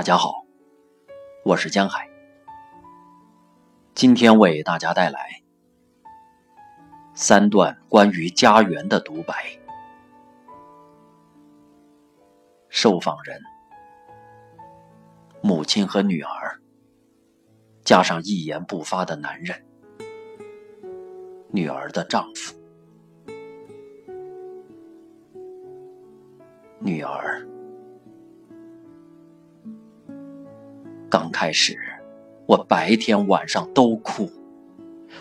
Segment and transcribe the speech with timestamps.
[0.00, 0.46] 大家好，
[1.44, 2.08] 我是江海，
[3.94, 5.42] 今天为大家带来
[7.12, 9.34] 三段关于家园的独白。
[12.70, 13.38] 受访人：
[15.42, 16.58] 母亲和女儿，
[17.84, 19.62] 加上一言不发的男人，
[21.50, 22.54] 女儿的丈夫，
[26.78, 27.49] 女儿。
[31.10, 31.76] 刚开始，
[32.46, 34.30] 我白天晚上都哭，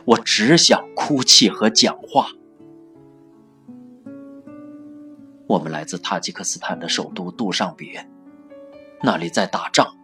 [0.06, 2.28] 我只想哭泣和讲话。
[5.48, 8.08] 我们来自塔吉克斯坦的首都杜尚别，
[9.02, 9.98] 那里在打仗。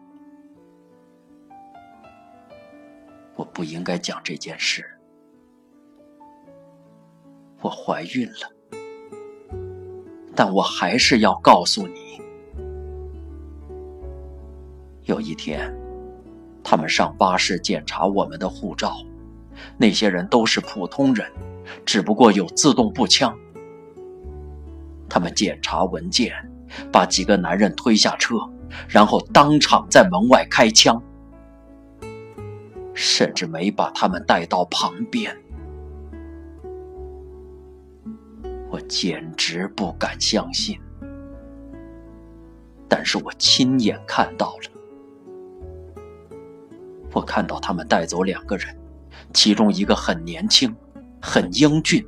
[3.35, 4.83] 我不应该讲这件事。
[7.61, 8.51] 我怀孕了，
[10.35, 12.19] 但我还是要告诉你。
[15.03, 15.71] 有一天，
[16.67, 18.97] 他们上巴士检查我们的护照，
[19.77, 21.31] 那些人都是普通人，
[21.85, 23.37] 只不过有自动步枪。
[25.07, 26.33] 他们检查文件，
[26.91, 28.37] 把几个男人推下车，
[28.89, 30.99] 然后当场在门外开枪，
[32.95, 35.37] 甚至没把他们带到旁边。
[38.71, 40.79] 我简直不敢相信，
[42.89, 44.74] 但是我亲眼看到了。
[47.15, 48.77] 我看到他们带走两个人，
[49.33, 50.75] 其中一个很年轻，
[51.21, 52.05] 很英俊，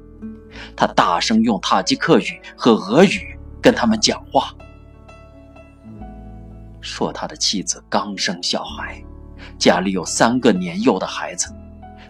[0.76, 4.54] 他大声用塔吉克语和俄语跟他们讲话，
[6.82, 9.02] 说他的妻子刚生小孩，
[9.58, 11.56] 家里有三个年幼的孩子，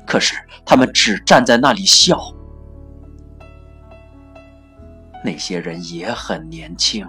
[0.03, 0.33] 可是
[0.65, 2.33] 他们只站在那里笑。
[5.23, 7.05] 那些人也很年轻，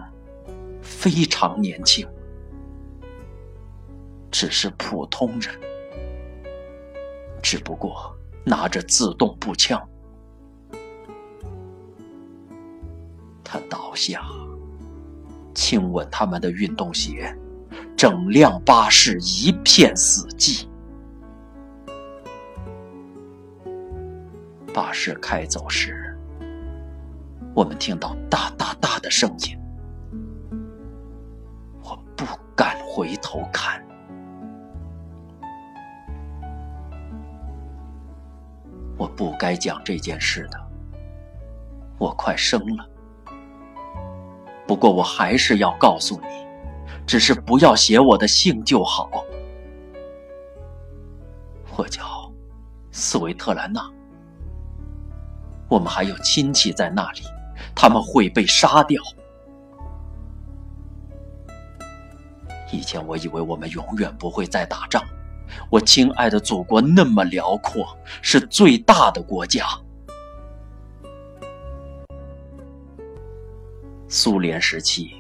[0.83, 2.07] 非常年轻，
[4.31, 5.68] 只是普通人。
[7.43, 9.81] 只不过拿着自动步枪，
[13.43, 14.23] 他倒下，
[15.55, 17.35] 亲吻他们的运动鞋，
[17.97, 20.67] 整辆巴士一片死寂。
[24.75, 26.17] 巴士开走时，
[27.55, 29.59] 我们听到哒哒哒的声音，
[31.83, 33.88] 我不敢回头看。
[38.99, 40.61] 我不该讲这件事的。
[41.99, 42.87] 我快生了，
[44.67, 46.27] 不过我还是要告诉你，
[47.07, 49.11] 只是不要写我的姓就好。
[51.77, 52.31] 我叫
[52.91, 53.81] 斯维特兰娜。
[55.69, 57.21] 我们还有亲戚在那里，
[57.75, 59.03] 他们会被杀掉。
[62.73, 65.03] 以前我以为我们永远不会再打仗。
[65.71, 67.87] 我亲爱的祖国那么辽阔，
[68.23, 69.67] 是最大的国家。
[74.09, 75.11] 苏联时期，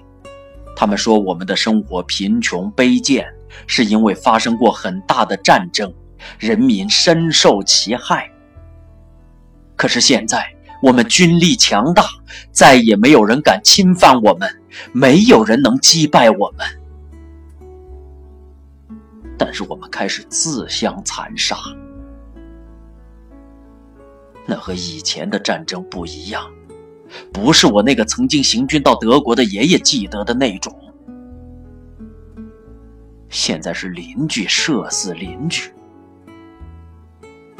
[0.74, 3.26] 他们说我们的生活贫穷卑贱，
[3.66, 5.92] 是因为发生过很大的战争，
[6.38, 8.30] 人民深受其害。
[9.76, 10.42] 可是现在，
[10.82, 12.04] 我们军力强大，
[12.50, 14.48] 再也没有人敢侵犯我们，
[14.92, 16.66] 没有人能击败我们。
[19.38, 21.56] 但是我们开始自相残杀，
[24.44, 26.50] 那和以前的战争不一样，
[27.32, 30.76] 不是我那个曾经行军到德国的爷爷记得的那种。
[33.28, 35.70] 现在是邻居射死邻居，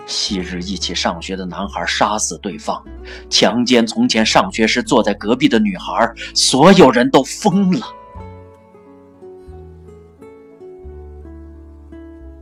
[0.07, 2.83] 昔日一起上学的男孩杀死对方，
[3.29, 7.87] 强奸从前上学时坐在隔壁的女孩，所有人都疯了。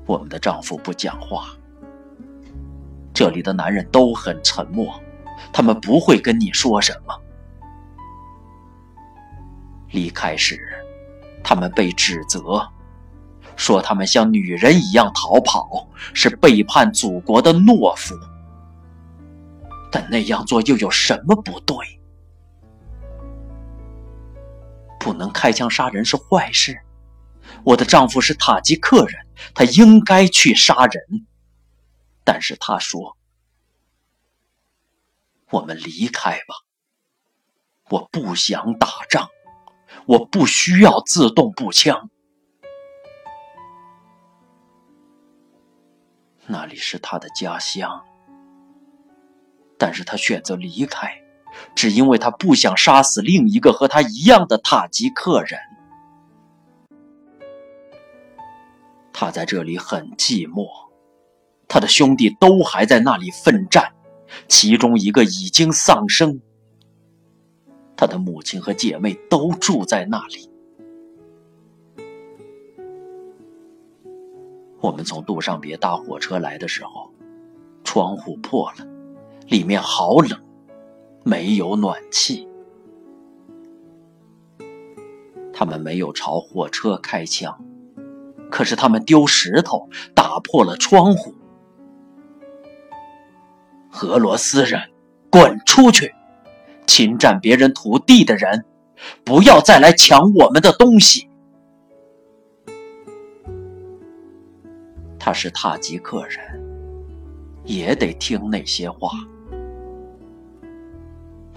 [0.06, 1.48] 我们的丈夫不讲话，
[3.12, 4.94] 这里的男人都很沉默，
[5.52, 7.14] 他们不会跟你说什么。
[9.90, 10.60] 离开时，
[11.42, 12.64] 他们被指责，
[13.56, 18.14] 说他们像女人一样逃跑，是背叛祖国的懦夫。
[19.90, 21.76] 但那样做又有什么不对？
[25.00, 26.78] 不能开枪杀人是坏事。
[27.64, 29.25] 我的丈夫是塔吉克人。
[29.54, 31.26] 他应该去杀人，
[32.24, 33.16] 但是他说
[35.50, 36.54] ：“我们离开吧，
[37.90, 39.28] 我不想打仗，
[40.06, 42.10] 我不需要自动步枪。”
[46.48, 48.04] 那里是他的家乡，
[49.76, 51.20] 但是他选择离开，
[51.74, 55.58] 只因为他不想杀死另一个和他一样的塔吉克人。
[59.18, 60.68] 他在这里很寂寞，
[61.66, 63.94] 他的兄弟都还在那里奋战，
[64.46, 66.38] 其中一个已经丧生。
[67.96, 70.50] 他的母亲和姐妹都住在那里。
[74.82, 77.10] 我们从杜尚别搭火车来的时候，
[77.84, 78.86] 窗户破了，
[79.46, 80.38] 里面好冷，
[81.24, 82.46] 没有暖气。
[85.54, 87.65] 他们没有朝火车开枪，
[88.50, 91.34] 可是他们丢石头打破了窗户。
[94.02, 94.80] 俄罗斯人，
[95.30, 96.14] 滚出去！
[96.86, 98.64] 侵占别人土地的人，
[99.24, 101.28] 不要再来抢我们的东西。
[105.18, 106.38] 他是塔吉克人，
[107.64, 109.10] 也得听那些话。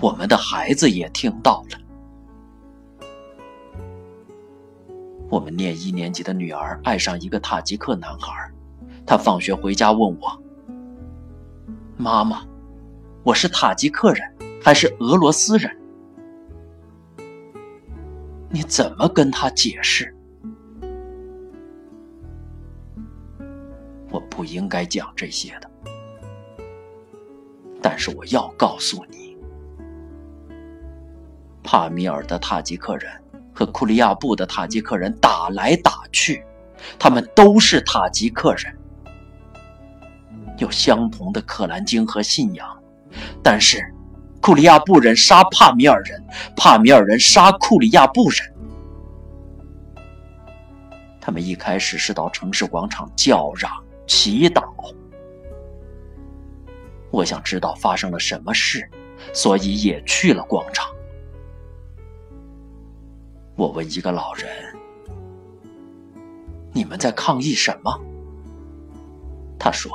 [0.02, 1.89] 我们的孩子也听到了。
[5.30, 8.52] 我们念一年级的女儿爱上一个塔吉克男孩，
[9.06, 10.44] 他放学回家问我
[11.98, 12.42] ：“妈妈，
[13.24, 14.24] 我是塔吉克人。”
[14.62, 15.72] 还是俄罗斯人？
[18.50, 20.14] 你怎么跟他解释？
[24.12, 25.72] 我不应该讲这些的，
[27.82, 29.38] 但是我要告诉你，
[31.64, 33.10] 帕米尔的塔吉克人
[33.60, 36.42] 和库利亚布的塔吉克人打来打去，
[36.98, 38.74] 他们都是塔吉克人，
[40.60, 42.66] 有相同的可兰经和信仰，
[43.44, 43.84] 但是。
[44.42, 46.26] 库利亚布人杀帕米尔人，
[46.56, 48.40] 帕米尔人杀库利亚布人。
[51.20, 53.70] 他们一开始是到城市广场叫嚷、
[54.08, 54.64] 祈祷。
[57.12, 58.90] 我想知道发生了什么事，
[59.34, 60.88] 所以也去了广场。
[63.60, 64.48] 我问一个老人
[66.72, 68.00] ：“你们在抗议什么？”
[69.60, 69.92] 他说：“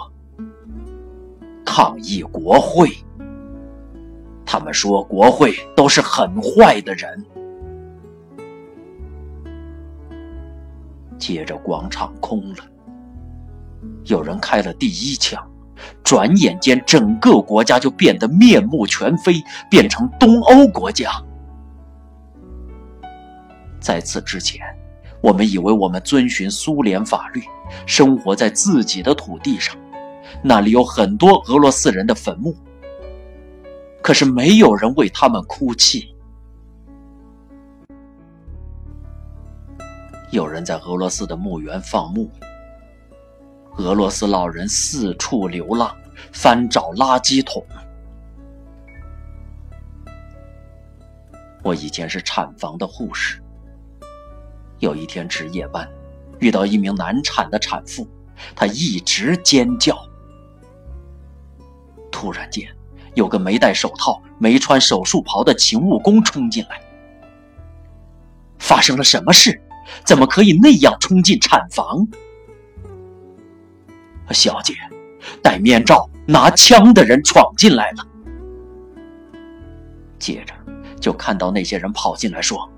[1.65, 2.91] 抗议国会。”
[4.45, 7.25] 他们说国会都是很坏的人。
[11.17, 12.57] 接着广场空了，
[14.05, 15.43] 有人开了第一枪，
[16.03, 21.11] 转眼间整个国家就变得面目全非，变成东欧国家。
[23.85, 24.63] 在此之前，
[25.21, 27.43] 我们以为我们遵循苏联法律，
[27.85, 29.77] 生活在自己的土地上，
[30.43, 32.57] 那里有很多俄罗斯人的坟墓。
[34.03, 36.17] 可是没有人为他们哭泣。
[40.31, 42.31] 有人在俄罗斯的墓园放牧。
[43.77, 45.95] 俄罗斯老人四处流浪，
[46.33, 47.63] 翻找垃圾桶。
[51.63, 53.44] 我以前是产房的护士。
[54.79, 55.89] 有一天值夜班，
[56.39, 58.09] 遇到一名难产的产妇，
[58.55, 59.97] 她一直尖叫。
[62.11, 62.67] 突然间。
[63.15, 66.81] 有个没戴手套、没穿手术袍的勤务工冲进来，
[68.59, 69.63] 发生了什么事？
[70.05, 72.09] 怎么可以那样冲进产房？
[74.33, 74.75] 小姐，
[75.41, 78.05] 戴面罩、拿枪的人闯进来了。
[80.19, 80.53] 接着
[81.01, 82.69] 就看到那些人跑进来，说：“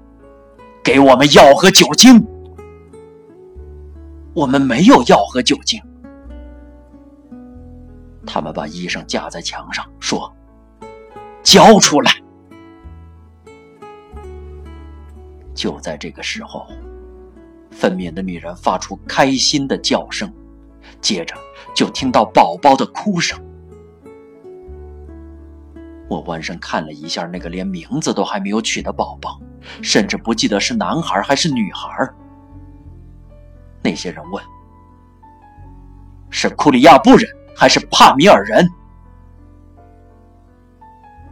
[0.87, 2.25] 给我们药和酒精。”
[4.33, 5.83] 我们没有药和酒精。
[8.25, 10.33] 他们把医生架在墙上，说
[11.43, 12.13] ：“交出来！”
[15.55, 16.69] 就在这个时候，
[17.73, 20.33] 分娩的女人发出开心的叫声，
[21.01, 21.35] 接着
[21.75, 23.37] 就听到宝宝的哭声。
[26.09, 29.41] 我弯身看了一下那个连名字都还没有取的宝宝，
[29.83, 32.09] 甚至不记得是男孩还是女孩。
[33.83, 34.43] 那些人问
[36.31, 38.69] ：“是库里亚布人？”还是帕米尔人？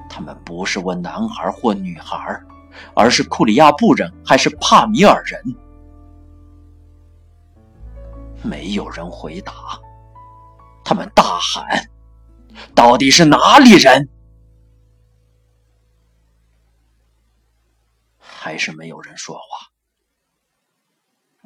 [0.09, 2.41] 他们不是问男孩或女孩，
[2.95, 5.43] 而是库里亚布人还是帕米尔人？
[8.43, 9.53] 没有人回答。
[10.83, 11.67] 他们大喊
[12.75, 14.09] ：“到底是哪里人？”
[18.45, 19.71] 还是没有人说话。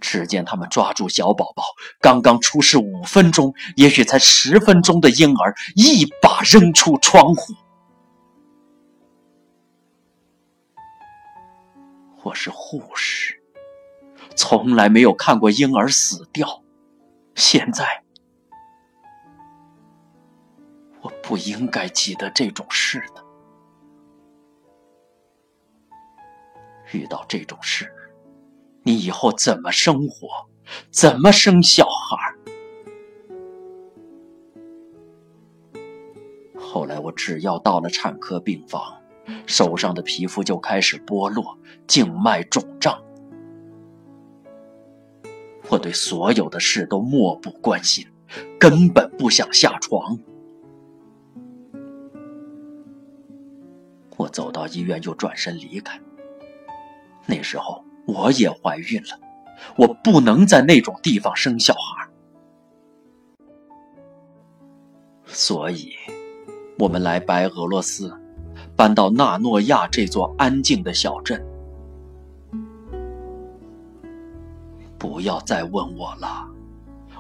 [0.01, 1.63] 只见他们抓住小宝宝，
[2.01, 7.55] 刚刚出世五分钟，也许才十分钟的婴儿，一把扔出窗户。
[12.25, 13.41] 我是护士，
[14.35, 16.65] 从来没有看过婴儿死掉。
[17.37, 18.03] 现在，
[21.01, 23.28] 我不应该记得这种事的。
[26.93, 27.93] 遇到这种事
[28.83, 30.29] 你以后怎么生活
[30.91, 32.35] 怎么生小孩
[36.55, 38.99] 后来我只要到了产科病房
[39.47, 43.03] 手上的皮肤就开始剥落静脉肿胀。
[45.71, 48.07] 我对所有的事都漠不关心
[48.59, 50.19] 根本不想下床。
[54.17, 56.01] 我走到医院又转身离开
[57.29, 59.21] 那时候我也怀孕了，
[59.77, 62.09] 我不能在那种地方生小孩，
[65.27, 65.93] 所以，
[66.79, 68.19] 我们来白俄罗斯，
[68.75, 71.45] 搬到纳诺亚这座安静的小镇。
[74.97, 76.49] 不要再问我了，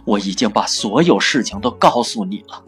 [0.07, 2.65] 我已经把所有事情都告诉你了。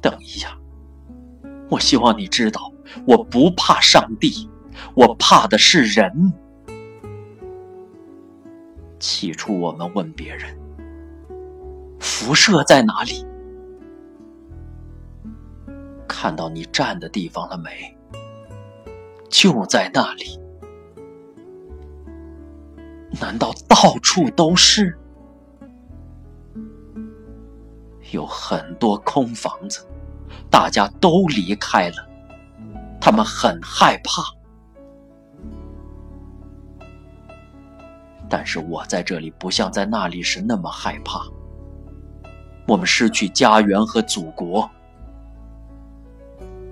[0.00, 0.58] 等一下，
[1.70, 2.72] 我希望你知道，
[3.06, 4.48] 我不怕上帝，
[4.94, 6.32] 我怕的是人。
[8.98, 10.56] 起初我们问别人，
[12.00, 13.24] 辐射在哪里？
[16.08, 17.96] 看到你站的地方了没？
[19.28, 20.40] 就在那里。
[23.20, 24.98] 难道到处都是？
[28.10, 29.86] 有很多空房子，
[30.50, 32.07] 大家都离开了，
[33.00, 34.22] 他们很害怕。
[38.28, 41.20] 但是我在这里不像在那里时那么害怕。
[42.66, 44.68] 我们失去家园和祖国，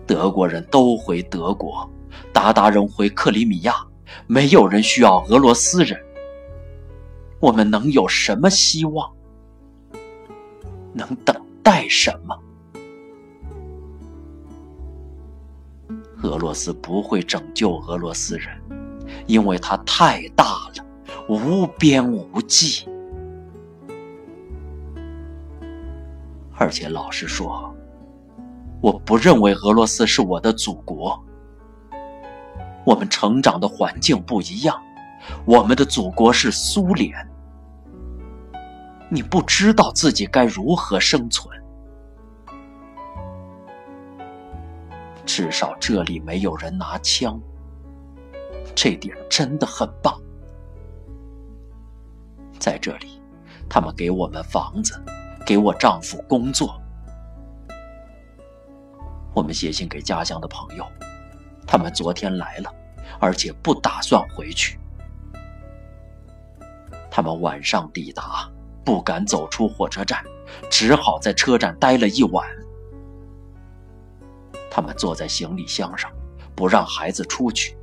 [0.07, 1.89] 德国人都回德国，
[2.35, 3.75] 鞑靼人回克里米亚，
[4.27, 5.99] 没有人需要俄罗斯人。
[7.41, 9.11] 我们能有什么希望？
[10.93, 12.39] 能等待什么？
[16.27, 18.49] 俄罗斯不会拯救俄罗斯人，
[19.27, 20.85] 因为它太大了，
[21.29, 22.87] 无边无际。
[26.59, 27.75] 而且老实说，
[28.81, 31.19] 我不认为俄罗斯是我的祖国。
[32.85, 34.81] 我们成长的环境不一样。
[35.45, 37.13] 我们的祖国是苏联，
[39.11, 41.49] 你不知道自己该如何生存。
[45.27, 47.39] 至少这里没有人拿枪，
[48.75, 50.19] 这点真的很棒。
[52.59, 53.21] 在这里，
[53.69, 54.99] 他们给我们房子，
[55.45, 56.81] 给我丈夫工作。
[59.35, 60.87] 我们写信给家乡的朋友，
[61.67, 62.73] 他们昨天来了，
[63.21, 64.79] 而且不打算回去。
[67.11, 68.49] 他们晚上抵达，
[68.85, 70.25] 不敢走出火车站，
[70.71, 72.47] 只好在车站待了一晚。
[74.77, 76.13] 他们坐在行李箱上，
[76.55, 77.75] 不让孩子出去。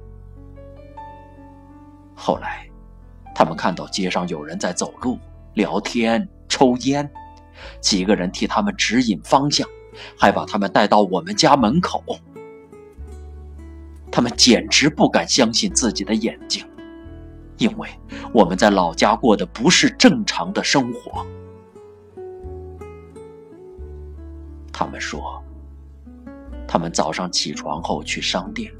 [2.13, 2.69] 后来，
[3.33, 5.17] 他们看到街上有人在走路、
[5.55, 7.11] 聊天、抽烟，
[7.81, 9.67] 几个人替他们指引方向，
[10.15, 12.03] 还把他们带到我们家门口。
[14.11, 16.63] 他们简直不敢相信自己的眼睛。
[17.57, 17.89] 因为
[18.31, 21.25] 我们在老家过的不是正常的生活，
[24.71, 25.43] 他们说，
[26.67, 28.71] 他们早上起床后去商店，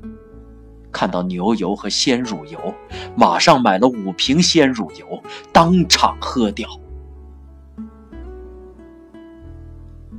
[0.91, 2.73] 看到牛油和鲜乳油，
[3.15, 5.21] 马上买了五瓶鲜乳油，
[5.51, 6.67] 当场喝掉。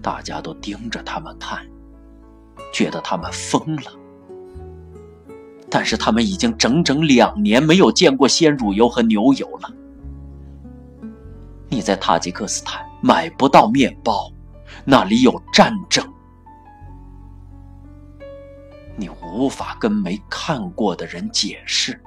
[0.02, 1.66] 大家都盯着他们看，
[2.72, 3.92] 觉得他们疯了。
[5.70, 9.72] 但是他们已经整整两年没有见过鲜乳油和牛油了。
[11.68, 14.30] 你在塔吉克斯坦买不到面包，
[14.84, 16.13] 那里有战争。
[19.34, 22.00] 无法跟没看过的人解释。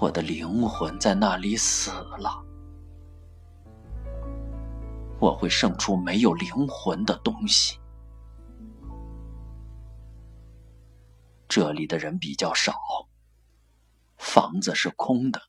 [0.00, 2.42] 我的灵魂在那里死了。
[5.20, 7.78] 我会生出没有灵魂的东西。
[11.46, 12.72] 这里的人比较少，
[14.16, 15.42] 房子是空的。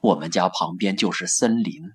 [0.00, 1.92] 我们家旁边就是森林。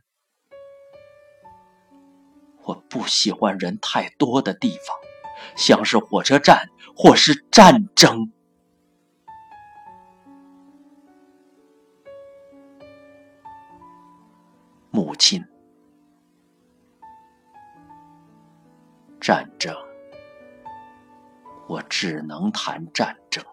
[2.65, 4.98] 我不喜欢人太多的地方，
[5.55, 8.32] 像是火车站或是战争。
[14.89, 15.43] 母亲，
[19.20, 19.75] 战争。
[21.67, 23.43] 我只能谈战争。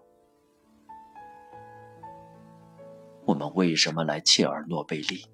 [3.24, 5.24] 我们为什么来切尔诺贝利？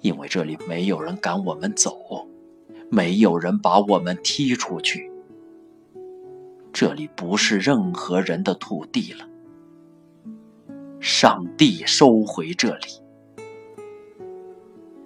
[0.00, 2.26] 因为这里没有人赶我们走，
[2.90, 5.10] 没有人把我们踢出去。
[6.72, 9.28] 这里不是任何人的土地了。
[11.00, 12.86] 上帝收回这里。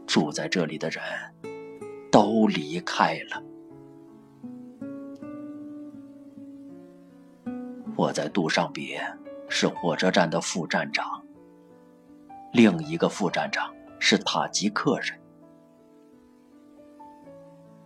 [0.06, 1.00] 住在这里的人
[2.10, 3.42] 都离开了。
[7.94, 9.00] 我在杜尚别
[9.48, 11.22] 是火车站的副站长，
[12.52, 15.20] 另一个副站长是塔吉克人。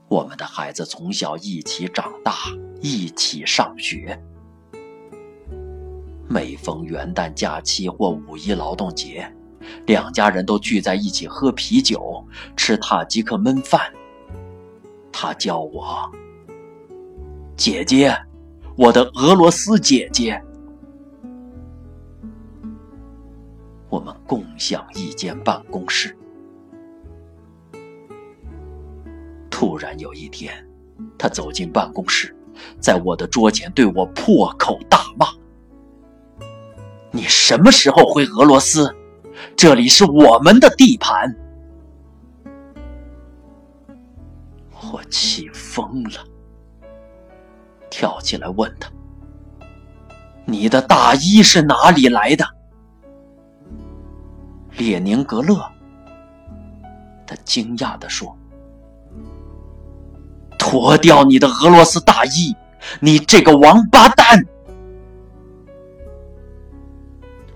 [0.08, 2.32] 我们的孩子从小一起长大，
[2.80, 4.18] 一起上学。
[6.28, 9.28] 每逢元旦假期或五一劳动节，
[9.86, 12.24] 两家人都聚在一起喝啤酒、
[12.56, 13.92] 吃塔吉克焖饭。
[15.12, 16.08] 他叫我
[17.56, 18.16] 姐姐，
[18.76, 20.40] 我的俄罗斯姐姐。
[23.94, 26.16] 我们共享一间办公室。
[29.48, 30.52] 突然有一天，
[31.16, 32.34] 他走进办公室，
[32.80, 35.28] 在我的桌前对我破口大骂
[37.12, 38.92] ：“你什么时候回俄罗斯？
[39.56, 41.32] 这里是我们的地盘！”
[44.92, 46.26] 我气疯了，
[47.88, 48.90] 跳起来问他
[50.46, 52.44] ：“你的大衣是哪里来的？”
[54.76, 55.70] 列宁格勒，
[57.26, 58.36] 他惊讶地说。
[60.58, 62.56] 脱掉你的俄罗斯大衣，
[63.00, 64.46] 你这个王八蛋！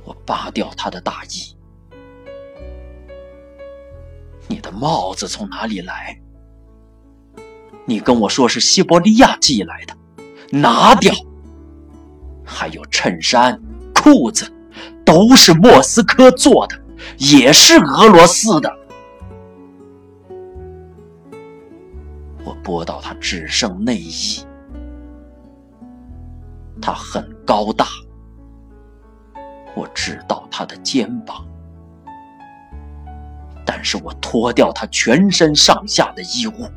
[0.04, 1.56] 我扒掉他的大衣。
[4.46, 6.20] 你的帽子从哪里来？
[7.86, 9.96] 你跟我说是西伯利亚寄来的，
[10.50, 11.14] 拿掉。
[12.44, 13.58] 还有衬衫、
[13.94, 14.50] 裤子，
[15.04, 16.78] 都是莫斯科做的，
[17.18, 18.76] 也是俄罗斯的。
[22.64, 24.44] 剥到他只剩内衣，
[26.82, 27.86] 他很高大，
[29.74, 31.46] 我知道他的肩膀，
[33.64, 36.68] 但是我脱掉他全身上下的衣物，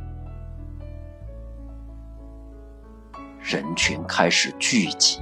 [3.41, 5.19] 人群开始聚集，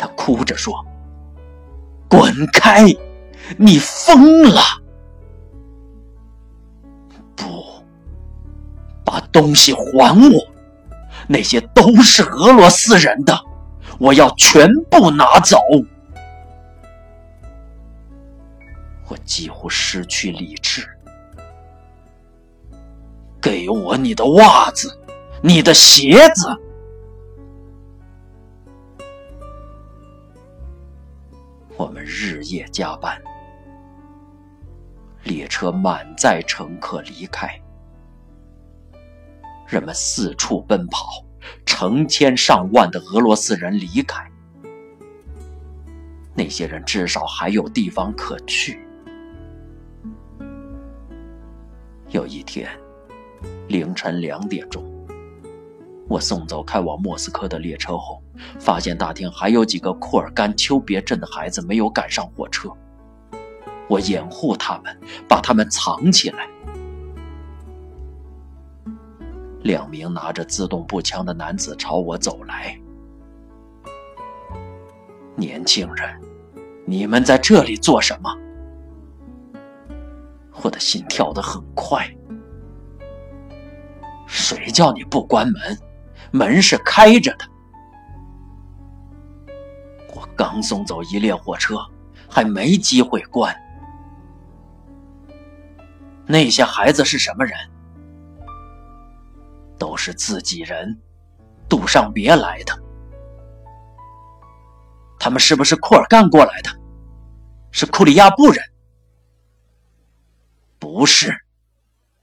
[0.00, 0.84] 他哭着说
[2.10, 2.86] ：“滚开，
[3.58, 4.60] 你疯了！”
[7.36, 7.44] 不，
[9.04, 10.46] 把东西还我！
[11.26, 13.38] 那些都是俄罗斯人的，
[13.98, 15.58] 我要全部拿走！
[19.08, 20.86] 我几乎失去理智。
[23.40, 24.94] 给我你的袜子，
[25.42, 26.54] 你的鞋子！
[31.76, 33.20] 我们日夜加班，
[35.24, 37.48] 列车满载乘客离开。
[39.68, 41.24] 人们四处奔跑，
[41.64, 44.28] 成千上万的俄罗斯人离开。
[46.34, 48.80] 那些人至少还有地方可去。
[52.08, 52.68] 有一天
[53.68, 54.84] 凌晨两点钟，
[56.08, 58.20] 我送走开往莫斯科的列车后，
[58.58, 62.68] 发现大厅还有几个库尔干丘别镇的孩子没有赶上火车。
[63.90, 64.96] 我掩护他们，
[65.28, 66.48] 把他们藏起来。
[69.62, 72.80] 两名拿着自动步枪的男子朝我走来。
[75.34, 76.20] 年轻人，
[76.86, 78.32] 你们在这里做什么？
[80.62, 82.08] 我的心跳得很快。
[84.24, 85.78] 谁叫你不关门？
[86.30, 87.44] 门是开着的。
[90.14, 91.76] 我刚送走一列火车，
[92.28, 93.52] 还没机会关。
[96.30, 97.58] 那些孩子是什么人？
[99.78, 101.00] 都是自己人，
[101.68, 102.78] 杜尚别来的。
[105.18, 106.70] 他们是不是库尔干过来的？
[107.72, 108.62] 是库里亚布人？
[110.78, 111.44] 不是，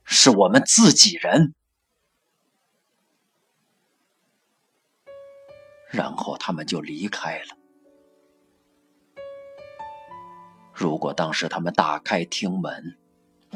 [0.04, 1.54] 是我们自己人。
[5.90, 7.58] 然后他们就离开了。
[10.74, 12.98] 如果当时他们打开厅门，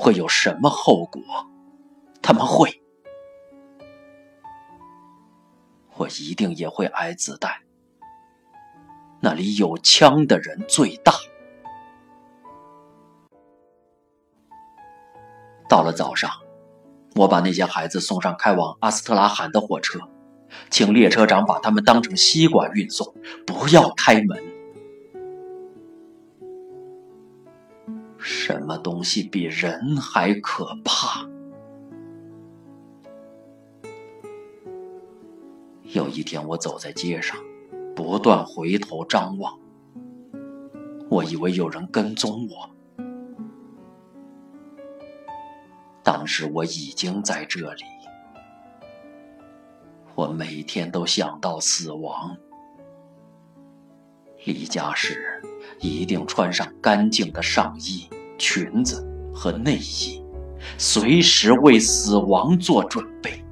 [0.01, 1.21] 会有什么后果？
[2.23, 2.81] 他们会。
[5.95, 7.51] 我一定也会挨子弹。
[9.19, 11.13] 那里有枪的人最大。
[15.69, 16.31] 到了早上，
[17.15, 19.99] 我把那些孩子送上开往阿斯特拉罕的火车，
[20.71, 23.13] 请列车长把他们当成西瓜运送，
[23.45, 24.50] 不要开门。
[28.21, 31.27] 什么东西比人还可怕？
[35.83, 37.35] 有一天，我走在街上，
[37.95, 39.59] 不断回头张望。
[41.09, 42.69] 我以为有人跟踪我。
[46.03, 47.83] 当时我已经在这里，
[50.15, 52.37] 我每天都想到死亡。
[54.45, 55.41] 离家时
[55.79, 58.07] 一定穿上干净的上衣、
[58.37, 60.23] 裙子和内衣，
[60.77, 63.43] 随时为死亡做准备。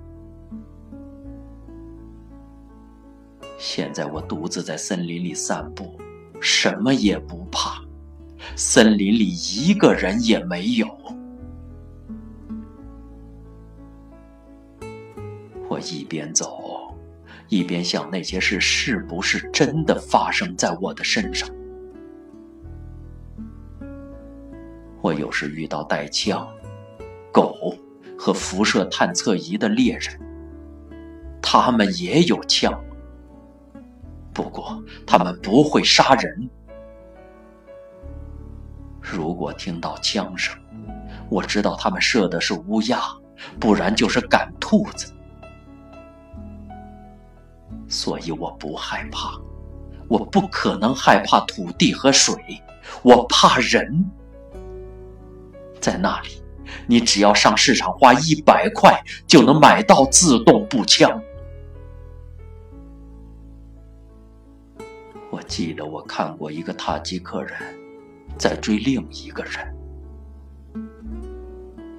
[3.57, 5.99] 现在我独自在森林里散步，
[6.39, 7.81] 什么也不怕，
[8.55, 10.87] 森林里一个人也没有。
[15.67, 16.95] 我一边走，
[17.47, 21.47] 一边想那些事是不是真的发生在我的身上。
[25.01, 26.47] 我有时遇到带枪、
[27.31, 27.75] 狗
[28.17, 30.19] 和辐射探测仪的猎人，
[31.41, 32.73] 他们也有枪，
[34.33, 36.49] 不过他们不会杀人。
[38.99, 40.57] 如果听到枪声，
[41.29, 42.99] 我知道他们射的是乌鸦，
[43.59, 45.13] 不然就是赶兔子。
[47.87, 49.31] 所以我不害怕，
[50.09, 52.35] 我不可能害怕土地和水，
[53.01, 54.05] 我怕人。
[55.79, 56.29] 在那里，
[56.87, 61.21] 你只要上市场花一百块就能买到自动步枪。
[65.31, 67.53] 我记得我看过一个塔吉克人
[68.37, 69.75] 在追另一个人，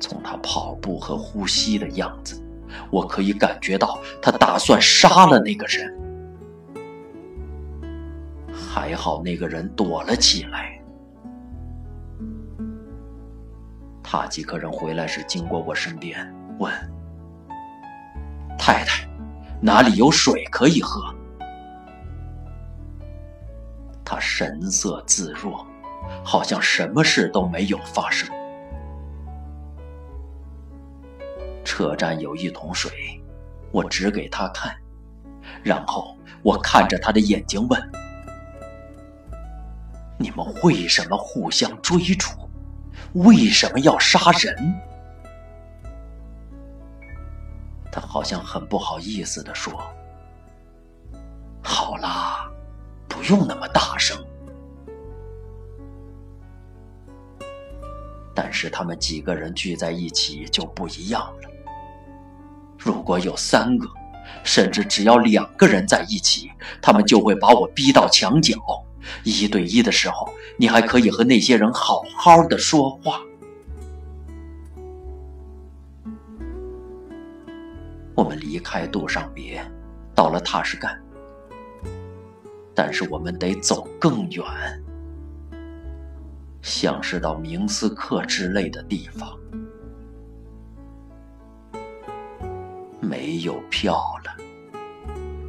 [0.00, 2.42] 从他跑步和呼吸的样子。
[2.90, 5.92] 我可以感觉到他打算杀了那个人，
[8.52, 10.79] 还好那个人躲了起来。
[14.12, 16.18] 塔吉克人回来时经过我身边，
[16.58, 16.72] 问
[18.58, 19.08] ：“太太，
[19.62, 21.14] 哪里有水可以喝？”
[24.04, 25.64] 他神色自若，
[26.24, 28.28] 好像什么事都没有发生。
[31.64, 33.22] 车站有一桶水，
[33.70, 34.74] 我指给他看，
[35.62, 37.80] 然后我看着他的眼睛问
[40.18, 42.28] ：“你们为什么互相追逐？
[43.14, 44.54] 为什么要杀人？”
[47.92, 49.72] 他好像很不好意思地说
[51.60, 52.48] ：“好啦，
[53.08, 54.16] 不用那么大声。”
[58.32, 61.50] 但是他们几个人聚在一起就不一样了。
[62.78, 63.88] 如果有三个，
[64.44, 68.54] 甚至只要两个人在一起，他们就会把我逼到墙角。
[69.24, 73.20] 一对一的时候，你还可以和那些人好好的说话。
[78.14, 79.64] 我们离开杜尚别，
[80.14, 81.00] 到了塔什干，
[82.74, 84.44] 但是我们得走更远，
[86.60, 89.38] 像是到明斯克之类的地方。
[93.00, 94.36] 没有票了，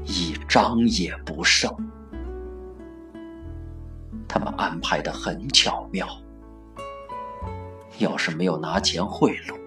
[0.06, 1.70] 一张也不剩。
[4.34, 6.08] 他们安排的很巧妙。
[7.98, 9.60] 要是没有拿钱贿赂，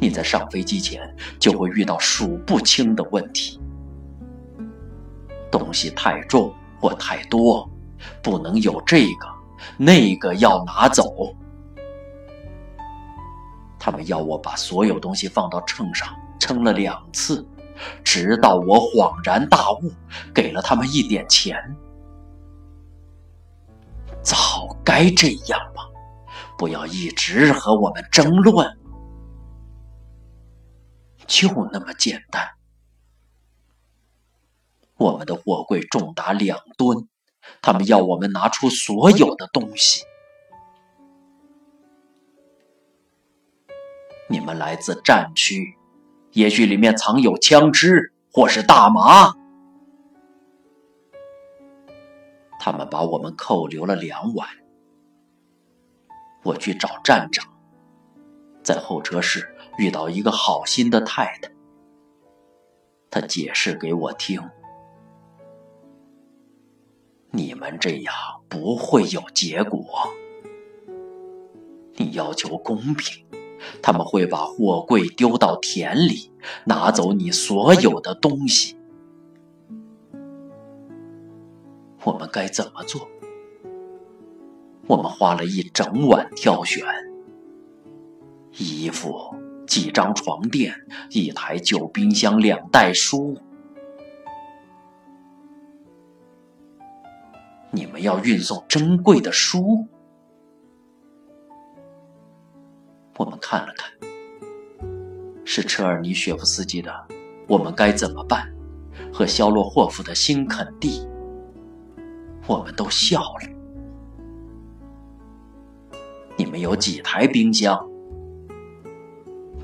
[0.00, 3.60] 你在上飞机前就会遇到数不清的问题：
[5.50, 6.50] 东西太重
[6.80, 7.68] 或太多，
[8.22, 9.28] 不能有这个，
[9.76, 11.36] 那个要拿走。
[13.78, 16.08] 他们要我把所有东西放到秤上。
[16.40, 17.46] 称了两次，
[18.02, 19.92] 直到我恍然大悟，
[20.32, 21.58] 给了他们一点钱。
[24.84, 25.84] 该这样嘛！
[26.56, 28.78] 不要一直和我们争论，
[31.26, 32.48] 就那么简单。
[34.96, 37.08] 我们的货柜重达两吨，
[37.62, 40.02] 他们要我们拿出所有的东西。
[44.28, 45.74] 你们来自战区。
[46.32, 49.32] 也许里面藏有枪支或是大麻。
[52.60, 54.46] 他们把我们扣留了两晚。
[56.42, 57.46] 我去找站长，
[58.62, 61.50] 在候车室遇到一个好心的太太。
[63.10, 64.40] 他解释给我听：
[67.30, 68.14] 你们这样
[68.48, 70.08] 不会有结果。
[71.94, 73.24] 你要求公平。
[73.82, 76.32] 他们会把货柜丢到田里，
[76.64, 78.78] 拿走你所有的东西。
[82.04, 83.08] 我们该怎么做？
[84.88, 86.82] 我们花了一整晚挑选
[88.56, 89.34] 衣服、
[89.66, 90.74] 几张床垫、
[91.10, 93.36] 一台旧冰箱、两袋书。
[97.70, 99.86] 你们要运送珍贵的书？
[103.18, 103.92] 我们看了看，
[105.44, 106.90] 是车尔尼雪夫斯基的
[107.46, 108.50] 《我们该怎么办》
[109.12, 111.00] 和肖洛霍夫的《新肯地》，
[112.46, 113.57] 我们都笑了。
[116.60, 117.78] 有几台冰箱？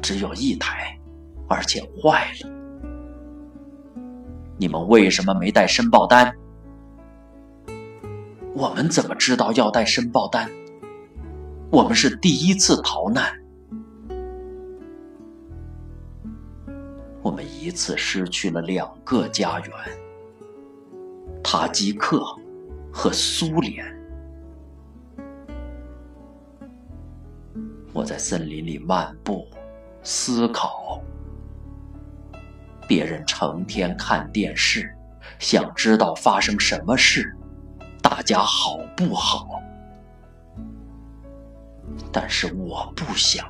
[0.03, 0.99] 只有一台，
[1.49, 2.51] 而且坏了。
[4.59, 6.35] 你们为什么没带申报单？
[8.55, 10.51] 我们怎么知道要带申报单？
[11.71, 13.33] 我们是第一次逃难。
[17.23, 19.71] 我们一次失去了两个家园：
[21.43, 22.23] 塔吉克
[22.93, 23.94] 和苏联。
[27.95, 29.47] 我在森林里漫步，
[30.03, 31.01] 思考。
[32.89, 34.93] 别人成天看电视，
[35.39, 37.33] 想知道发生什么事，
[38.03, 39.47] 大家好不好？
[42.13, 43.49] 但是我不想。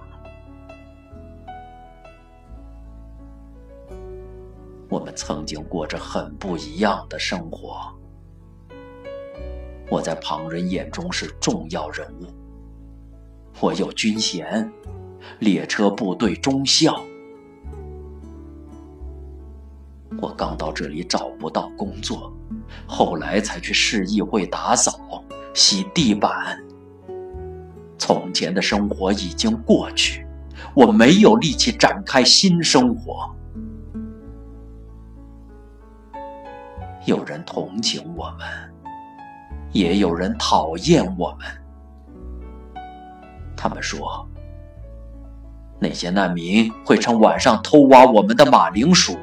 [4.90, 7.90] 我们曾经过着很不一样的生活。
[9.88, 12.43] 我在旁人眼中是重要人物。
[13.60, 14.70] 我有军衔，
[15.38, 17.02] 列车部队中校。
[20.18, 22.32] 我刚到这里找不到工作，
[22.86, 26.58] 后来才去市议会打扫、洗地板。
[27.96, 30.26] 从前的生活已经过去，
[30.74, 33.34] 我没有力气展开新生活。
[37.06, 38.46] 有人同情我们，
[39.72, 41.63] 也有人讨厌我们。
[43.64, 44.28] 他们说，
[45.80, 49.16] 那些难民会趁晚上偷挖我们的马铃薯。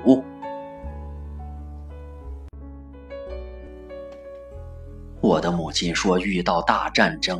[5.22, 7.40] 我的母亲说，遇到大战争，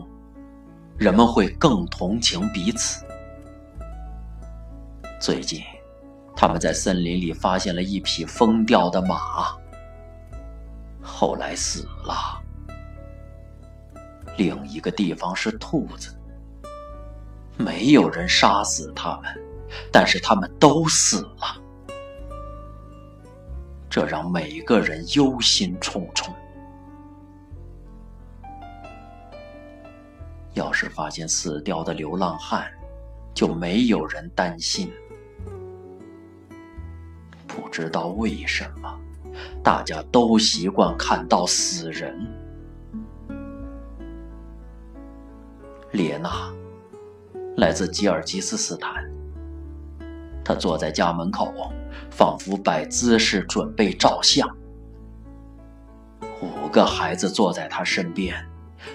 [0.96, 3.04] 人们会更同情彼此。
[5.20, 5.60] 最近，
[6.36, 9.48] 他们在森林里发现了一匹疯掉的马。
[11.02, 12.40] 后来死了。
[14.38, 16.16] 另一个地方是兔子，
[17.62, 19.32] 没有人杀死他们，
[19.92, 21.62] 但是他们都死了，
[23.90, 26.32] 这让每个人忧心忡忡。
[30.54, 32.70] 要是发现死掉的流浪汉，
[33.34, 34.92] 就没有人担心。
[37.48, 39.00] 不知道为什么。
[39.64, 42.28] 大家都习惯看到死人。
[45.92, 46.52] 列娜
[47.62, 48.92] 来自吉尔吉斯斯坦，
[50.44, 51.54] 他坐在家门口，
[52.10, 54.50] 仿佛摆姿势准备照相。
[56.42, 58.36] 五个孩子坐在他身边，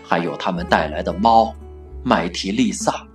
[0.03, 1.55] 还有他们带来的猫
[2.03, 3.07] 麦提丽萨。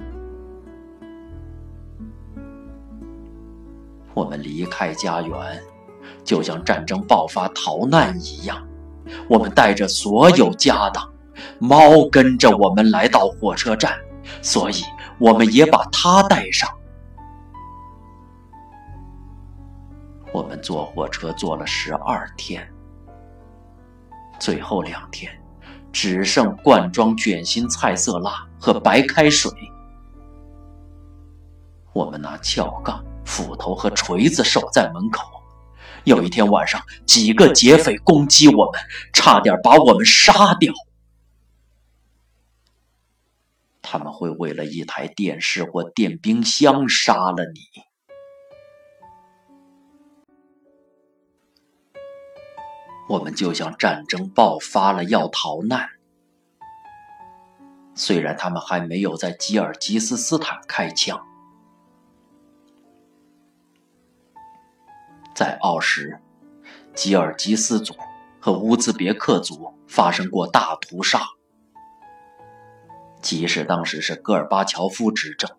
[4.14, 5.38] 我们离开家园。
[6.24, 8.66] 就像战争爆发逃难一样，
[9.28, 11.12] 我们带着所有家当，
[11.60, 13.98] 猫跟着我们来到火车站，
[14.42, 14.76] 所以
[15.22, 16.68] 我们也把它带上。
[20.34, 22.68] 我们坐火车坐了十二天，
[24.40, 25.32] 最后两天
[25.92, 29.52] 只剩罐装卷心菜色拉和白开水。
[31.94, 35.30] 我们拿撬杠、斧头和锤子守在门口。
[36.04, 38.82] 有一天晚上，几个劫匪攻击我们，
[39.14, 40.74] 差点把我们杀掉。
[43.82, 47.62] 他们会为了一台电视或电冰箱杀了你。
[53.10, 55.89] 我们就像战争爆发了，要逃难。
[57.94, 61.22] 虽然他们还没有在吉尔吉斯斯坦开枪。
[65.36, 66.22] 在奥什、
[66.94, 67.94] 吉尔吉斯族
[68.39, 71.20] 和乌兹别克族发生过大屠杀，
[73.22, 75.50] 即使当时是戈尔巴乔夫执政，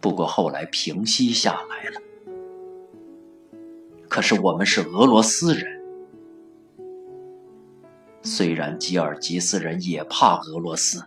[0.00, 2.00] 不过后来平息下来了。
[4.08, 5.80] 可是我们是俄罗斯人，
[8.22, 11.02] 虽然吉尔吉斯人也怕俄罗斯，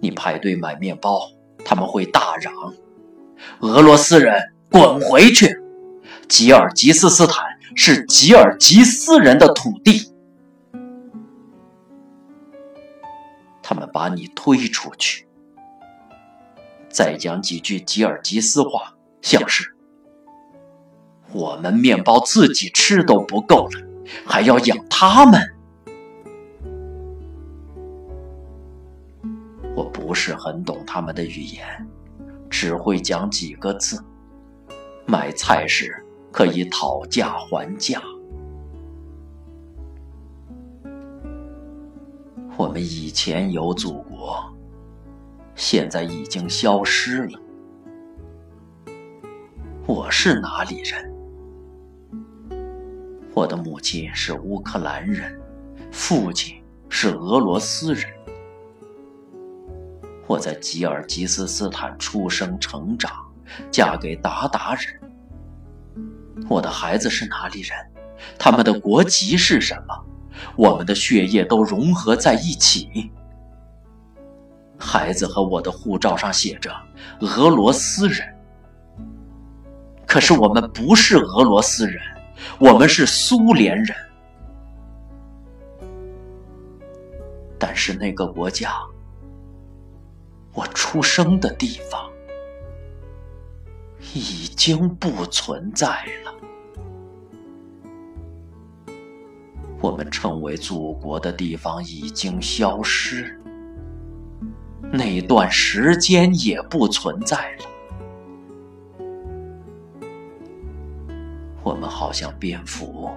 [0.00, 1.30] 你排队买面包，
[1.64, 2.52] 他们会大嚷
[3.60, 5.58] ：“俄罗斯人滚回去！”
[6.28, 10.11] 吉尔吉斯斯坦是吉尔吉斯人的土地，
[13.92, 15.26] 把你推出去，
[16.88, 19.74] 再讲几句吉尔吉斯话，像是
[21.32, 23.86] 我们面包自己吃都不够了，
[24.26, 25.40] 还要养他们。
[29.74, 31.64] 我不是很懂他们的语言，
[32.50, 34.02] 只会讲几个字。
[35.06, 38.00] 买菜时可以讨价还价。
[42.58, 44.44] 我们以前有祖国，
[45.54, 47.40] 现在已经消失了。
[49.86, 51.10] 我是哪里人？
[53.32, 55.40] 我的母亲是乌克兰人，
[55.90, 58.04] 父亲是俄罗斯人。
[60.26, 63.10] 我在吉尔吉斯斯坦出生成长，
[63.70, 65.00] 嫁给鞑靼人。
[66.48, 67.76] 我的孩子是哪里人？
[68.38, 70.04] 他们的国籍是什么？
[70.56, 73.10] 我们的血液都融合在一起。
[74.78, 76.74] 孩子和我的护照上写着
[77.20, 78.34] 俄罗斯人，
[80.06, 82.02] 可是我们不是俄罗斯人，
[82.58, 83.96] 我们是苏联人。
[87.58, 88.74] 但是那个国家，
[90.52, 92.10] 我出生的地方，
[94.14, 95.86] 已经不存在
[96.24, 96.34] 了。
[99.82, 103.36] 我们称为祖国的地方已经消失，
[104.92, 107.64] 那段时间也不存在了。
[111.64, 113.10] 我们好像蝙蝠。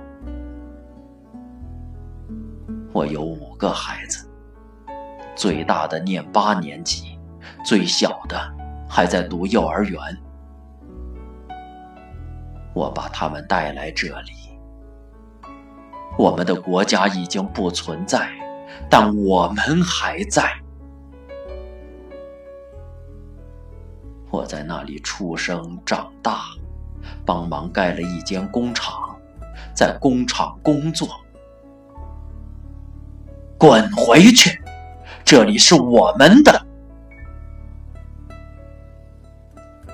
[2.91, 4.27] 我有五个孩子，
[5.35, 7.19] 最大的念八年级，
[7.63, 8.39] 最小的
[8.89, 9.99] 还在读幼儿园。
[12.73, 14.31] 我把他们带来这里。
[16.17, 18.29] 我们的国家已经不存在，
[18.89, 20.49] 但我们还在。
[24.31, 26.45] 我在那里出生长大，
[27.25, 29.17] 帮忙盖了一间工厂，
[29.73, 31.07] 在工厂工作。
[33.57, 34.61] 滚回去！
[35.23, 36.65] 这里是我们的。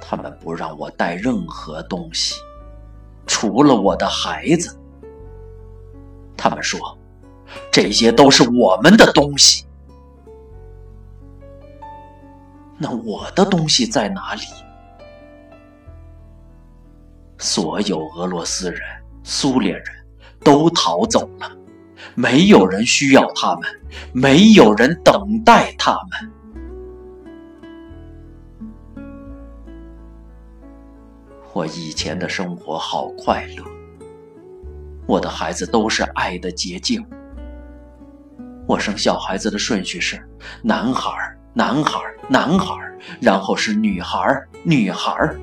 [0.01, 2.35] 他们不让我带任何东西，
[3.25, 4.77] 除了我的孩子。
[6.41, 6.97] 他们说
[7.71, 9.63] ：“这些都是我们的东西。”
[12.79, 14.41] 那我的东西在哪里？
[17.37, 18.81] 所有俄罗斯人、
[19.23, 19.85] 苏联人
[20.43, 21.51] 都逃走了，
[22.15, 23.69] 没有人需要他们，
[24.11, 26.31] 没有人等待他们。
[31.53, 33.80] 我以前的生活好快乐。
[35.11, 37.05] 我的孩子都是爱的结晶。
[38.65, 40.25] 我生小孩子的顺序是：
[40.63, 41.11] 男孩
[41.53, 42.77] 男孩男孩
[43.19, 45.35] 然后是女孩女孩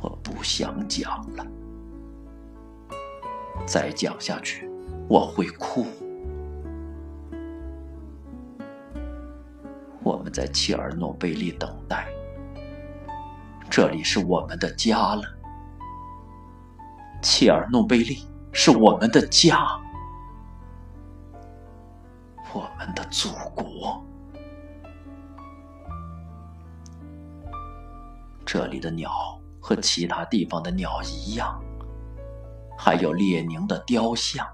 [0.00, 1.46] 我不想讲了，
[3.66, 4.66] 再讲下去
[5.10, 5.86] 我会哭。
[10.02, 12.08] 我们在切尔诺贝利等待，
[13.68, 15.22] 这里是我们的家了。
[17.22, 19.66] 切尔诺贝利是我们的家，
[22.54, 24.02] 我们的祖国。
[28.44, 29.10] 这里的鸟
[29.60, 31.62] 和其他地方的鸟一样，
[32.76, 34.46] 还有列宁的雕像。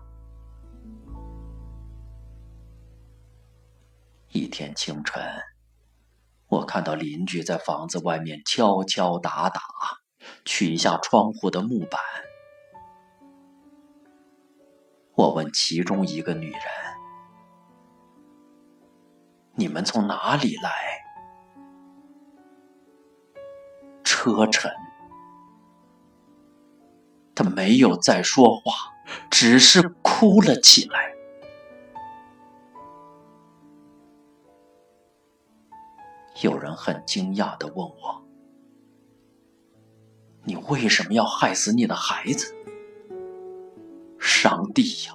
[4.33, 5.23] 一天清晨，
[6.49, 9.63] 我看到邻居在房子外面敲敲打打，
[10.45, 12.01] 取下窗户的木板。
[15.17, 16.61] 我问其中一个女人
[19.57, 20.71] ：“你们从哪里来？”
[24.05, 24.71] 车臣。
[27.35, 28.95] 他没有再说话，
[29.31, 31.15] 只是哭了起来。
[36.43, 38.27] 有人很惊讶的问我
[40.45, 42.55] ：“你为什么要害死你的孩子？”
[44.39, 45.15] 上帝呀，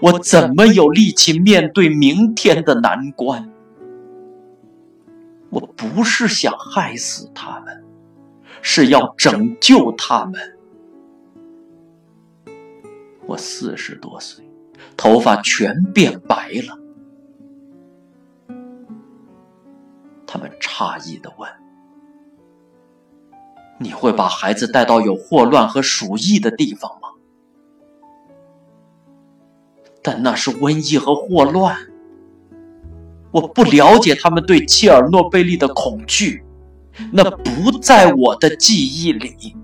[0.00, 3.48] 我怎么有力气面对明天的难关？
[5.50, 7.84] 我不是想害死他们，
[8.60, 10.58] 是要拯救他们。
[13.24, 14.44] 我四十多岁，
[14.96, 16.76] 头发全变白了。
[20.26, 21.48] 他们诧异的问
[23.78, 27.05] ：“你会把孩子带到有霍乱和鼠疫的地方吗？”
[30.08, 31.76] 但那是瘟疫和霍乱，
[33.32, 36.44] 我不了解他们对切尔诺贝利的恐惧，
[37.10, 39.56] 那不在我的记忆里。